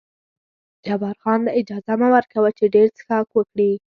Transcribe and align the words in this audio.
جبار 0.85 1.15
خان 1.21 1.39
ته 1.45 1.51
اجازه 1.59 1.93
مه 2.01 2.07
ور 2.13 2.25
کوه 2.33 2.49
چې 2.57 2.65
ډېر 2.75 2.87
څښاک 2.97 3.27
وکړي. 3.33 3.71